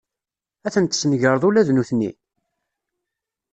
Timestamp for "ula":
1.47-1.67